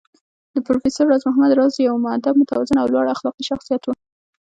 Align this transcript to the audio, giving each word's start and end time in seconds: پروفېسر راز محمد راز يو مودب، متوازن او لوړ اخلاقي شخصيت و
پروفېسر 0.67 1.05
راز 1.11 1.23
محمد 1.27 1.51
راز 1.59 1.73
يو 1.87 1.95
مودب، 2.05 2.35
متوازن 2.41 2.77
او 2.81 2.87
لوړ 2.93 3.05
اخلاقي 3.15 3.43
شخصيت 3.49 3.81
و 3.85 3.89